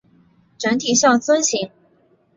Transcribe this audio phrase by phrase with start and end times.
[0.57, 1.69] 整体像樽形。